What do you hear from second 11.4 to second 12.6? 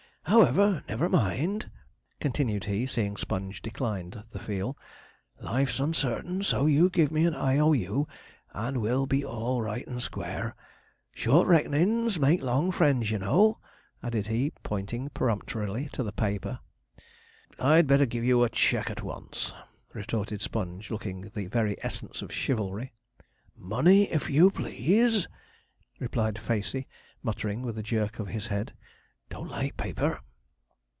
reckonin's make